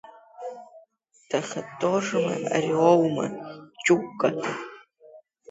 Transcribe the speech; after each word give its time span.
Тахатожна 1.29 2.33
ариоума, 2.55 3.25
Ҷука? 3.83 4.29